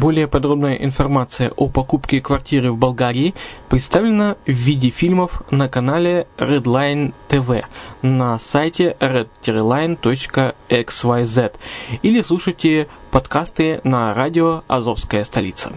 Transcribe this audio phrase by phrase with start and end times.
[0.00, 3.34] Более подробная информация о покупке квартиры в Болгарии
[3.68, 7.66] представлена в виде фильмов на канале Redline TV
[8.00, 11.52] на сайте red-line.xyz
[12.00, 15.70] или слушайте подкасты на радио «Азовская столица».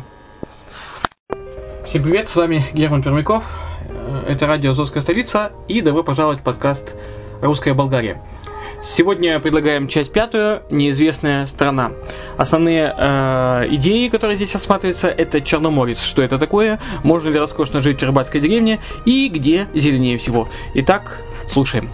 [1.85, 3.44] Всем привет, с вами Герман Пермяков,
[4.25, 6.95] это радио «Азовская столица» и добро пожаловать в подкаст
[7.41, 8.22] «Русская Болгария».
[8.85, 11.94] Сегодня предлагаем часть пятую «Неизвестная страна».
[12.35, 16.03] Основные э, идеи, которые здесь осматриваются, это Черноморец.
[16.03, 16.81] Что это такое?
[17.01, 18.81] Можно ли роскошно жить в рыбацкой деревне?
[19.05, 20.49] И где зеленее всего?
[20.73, 21.89] Итак, слушаем.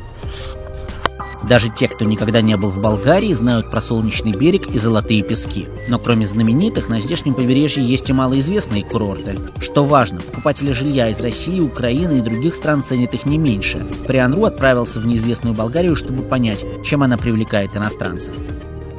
[1.49, 5.67] Даже те, кто никогда не был в Болгарии, знают про солнечный берег и золотые пески.
[5.87, 9.35] Но кроме знаменитых, на здешнем побережье есть и малоизвестные курорты.
[9.59, 13.83] Что важно, покупатели жилья из России, Украины и других стран ценят их не меньше.
[14.07, 18.35] Прианру отправился в неизвестную Болгарию, чтобы понять, чем она привлекает иностранцев.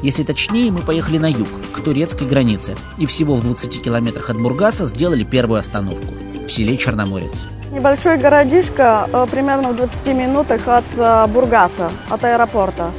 [0.03, 4.39] Если точнее, мы поехали на юг, к турецкой границе, и всего в 20 километрах от
[4.39, 6.15] Бургаса сделали первую остановку–
[6.49, 7.47] в селе Черноморец.
[7.71, 12.91] Небольшой городишко, э, примерно в 20 минутах от э, Бургаса, от аэропорта.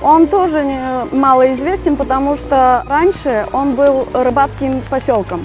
[0.00, 0.64] Он тоже
[1.10, 5.42] малоизвестен, потому что раньше он был рыбацким поселком.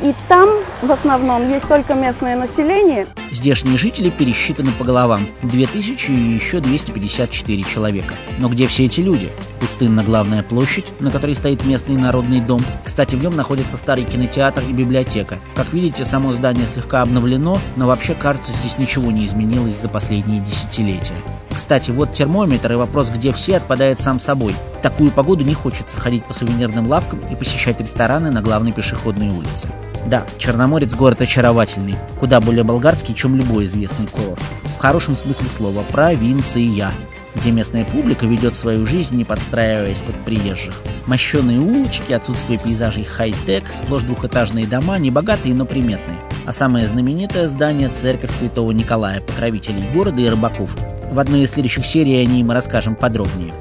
[0.00, 0.48] И там
[0.82, 3.06] в основном есть только местное население.
[3.30, 5.26] Здешние жители пересчитаны по головам.
[5.42, 8.14] 2000 и еще 254 человека.
[8.38, 9.30] Но где все эти люди?
[9.60, 12.62] Пустынна главная площадь, на которой стоит местный народный дом.
[12.84, 15.38] Кстати, в нем находится старый кинотеатр и библиотека.
[15.54, 20.40] Как видите, само здание слегка обновлено, но вообще, кажется, здесь ничего не изменилось за последние
[20.40, 21.14] десятилетия.
[21.54, 24.54] Кстати, вот термометр и вопрос, где все, отпадает сам собой.
[24.78, 29.30] В такую погоду не хочется ходить по сувенирным лавкам и посещать рестораны на главной пешеходной
[29.30, 29.70] улице.
[30.06, 34.40] Да, Черноморец город очаровательный, куда более болгарский, чем любой известный курорт.
[34.76, 36.92] В хорошем смысле слова «провинция»,
[37.34, 40.82] где местная публика ведет свою жизнь, не подстраиваясь под приезжих.
[41.06, 46.18] Мощеные улочки, отсутствие пейзажей хай-тек, сплошь двухэтажные дома, небогатые, но приметные.
[46.46, 50.70] А самое знаменитое здание– церковь Святого Николая, покровителей города и рыбаков.
[51.10, 53.52] В одной из следующих серий о ней мы расскажем подробнее.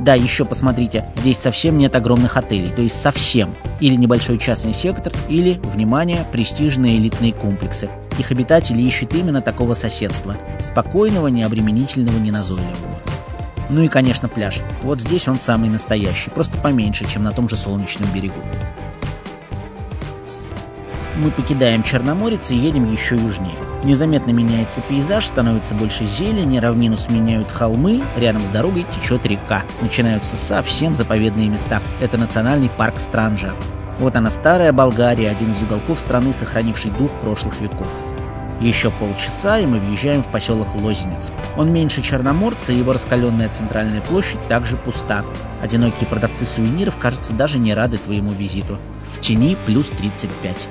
[0.00, 3.54] Да, еще посмотрите, здесь совсем нет огромных отелей, то есть совсем.
[3.80, 7.90] Или небольшой частный сектор, или, внимание, престижные элитные комплексы.
[8.18, 10.36] Их обитатели ищут именно такого соседства.
[10.62, 12.98] Спокойного, необременительного, неназойливого.
[13.68, 14.60] Ну и, конечно, пляж.
[14.82, 18.40] Вот здесь он самый настоящий, просто поменьше, чем на том же солнечном берегу.
[21.20, 23.52] Мы покидаем Черноморец и едем еще южнее.
[23.84, 29.64] Незаметно меняется пейзаж, становится больше зелени, равнину сменяют холмы, рядом с дорогой течет река.
[29.82, 31.82] Начинаются совсем заповедные места.
[32.00, 33.50] Это национальный парк Странджа.
[33.98, 37.88] Вот она, старая Болгария, один из уголков страны, сохранивший дух прошлых веков.
[38.62, 41.32] Еще полчаса, и мы въезжаем в поселок Лозенец.
[41.54, 45.22] Он меньше Черноморца, и его раскаленная центральная площадь также пуста.
[45.60, 48.78] Одинокие продавцы сувениров, кажется, даже не рады твоему визиту.
[49.14, 50.68] В тени плюс 35.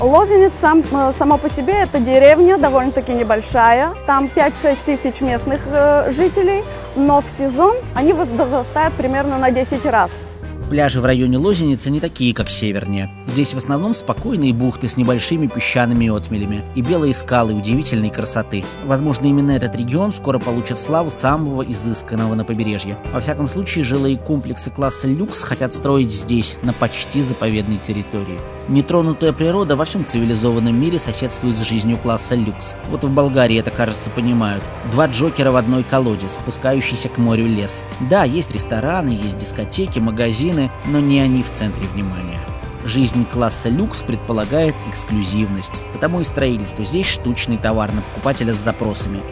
[0.00, 3.94] Лозенец сам, э, само по себе это деревня, довольно-таки небольшая.
[4.06, 6.62] Там 5-6 тысяч местных э, жителей,
[6.94, 10.22] но в сезон они возрастают примерно на 10 раз.
[10.70, 13.10] Пляжи в районе Лозеницы не такие, как севернее.
[13.26, 18.64] Здесь в основном спокойные бухты с небольшими песчаными отмелями и белые скалы удивительной красоты.
[18.84, 22.98] Возможно, именно этот регион скоро получит славу самого изысканного на побережье.
[23.12, 28.38] Во всяком случае, жилые комплексы класса люкс хотят строить здесь, на почти заповедной территории.
[28.68, 32.76] Нетронутая природа во всем цивилизованном мире соседствует с жизнью класса люкс.
[32.90, 34.62] Вот в Болгарии это, кажется, понимают.
[34.92, 37.86] Два Джокера в одной колоде, спускающийся к морю лес.
[38.10, 42.40] Да, есть рестораны, есть дискотеки, магазины, но не они в центре внимания.
[42.84, 49.22] Жизнь класса люкс предполагает эксклюзивность, потому и строительство здесь штучный товар на покупателя с запросами.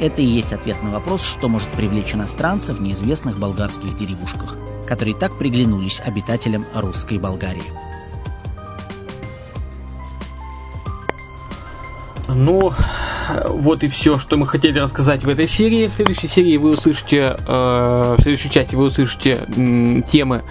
[0.00, 4.56] Это и есть ответ на вопрос, что может привлечь иностранцев в неизвестных болгарских деревушках,
[4.86, 7.62] которые так приглянулись обитателям русской Болгарии.
[12.34, 12.72] Ну,
[13.46, 15.88] вот и все, что мы хотели рассказать в этой серии.
[15.88, 20.42] В следующей серии вы услышите, э, в следующей части вы услышите м, темы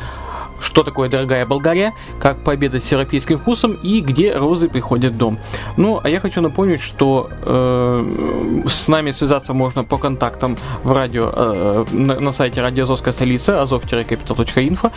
[0.62, 5.40] что такое дорогая Болгария, как пообедать с европейским вкусом и где розы приходят в дом.
[5.78, 11.32] Ну, а я хочу напомнить, что э, с нами связаться можно по контактам в радио
[11.34, 14.92] э, на, на сайте радио Азовская столица azov-capital.info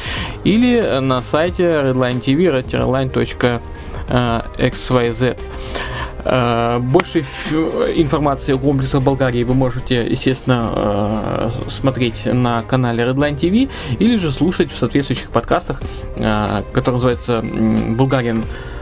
[0.44, 2.64] или на сайте redline tv
[4.08, 5.37] redline.xyz.
[6.24, 13.70] Э, больше информации о комплексах Болгарии вы можете, естественно, э, смотреть на канале Redline TV
[13.98, 15.82] или же слушать в соответствующих подкастах,
[16.16, 18.81] э, который называется «Bulgarian Э,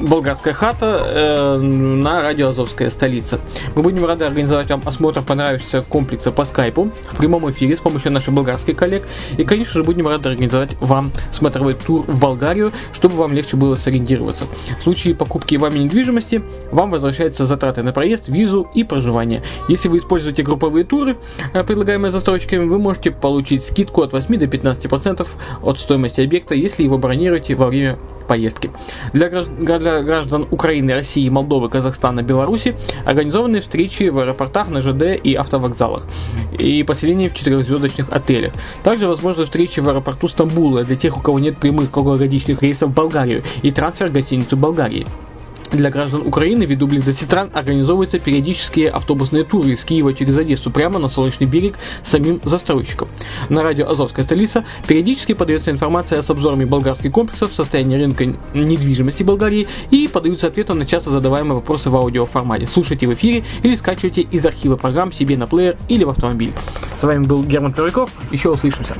[0.00, 3.40] болгарская хата э, на радио Азовская столица.
[3.74, 8.12] Мы будем рады организовать вам осмотр понравившегося комплекса по скайпу в прямом эфире с помощью
[8.12, 9.06] наших болгарских коллег.
[9.36, 13.76] И, конечно же, будем рады организовать вам смотровой тур в Болгарию, чтобы вам легче было
[13.76, 14.46] сориентироваться.
[14.78, 19.42] В случае покупки вами недвижимости вам возвращаются затраты на проезд, визу и проживание.
[19.68, 21.16] Если вы используете групповые туры,
[21.52, 25.26] э, предлагаемые застройщиками, вы можете получить скидку от 8 до 15%
[25.62, 28.59] от стоимости объекта, если его бронируете во время поездки.
[29.12, 36.06] Для граждан Украины, России, Молдовы, Казахстана, Беларуси организованы встречи в аэропортах, на ЖД и автовокзалах
[36.58, 38.52] и поселения в четырехзвездочных отелях.
[38.82, 42.92] Также возможны встречи в аэропорту Стамбула для тех, у кого нет прямых круглогодичных рейсов в
[42.92, 45.06] Болгарию и трансфер в гостиницу Болгарии.
[45.72, 50.98] Для граждан Украины ввиду близости стран организовываются периодические автобусные туры из Киева через Одессу прямо
[50.98, 53.08] на Солнечный берег самим застройщиком.
[53.48, 59.68] На радио «Азовская столица» периодически подается информация с обзорами болгарских комплексов, состояния рынка недвижимости Болгарии
[59.90, 62.66] и подаются ответы на часто задаваемые вопросы в аудиоформате.
[62.66, 66.52] Слушайте в эфире или скачивайте из архива программ себе на плеер или в автомобиль.
[67.00, 68.10] С вами был Герман Первиков.
[68.32, 68.96] Еще услышимся.